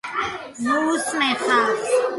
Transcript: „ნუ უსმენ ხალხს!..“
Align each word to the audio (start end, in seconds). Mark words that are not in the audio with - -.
„ნუ 0.67 0.95
უსმენ 0.95 1.37
ხალხს!..“ 1.47 1.95